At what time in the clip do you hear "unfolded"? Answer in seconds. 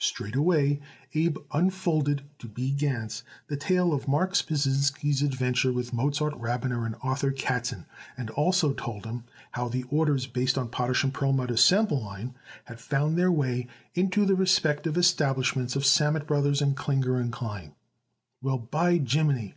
1.52-2.22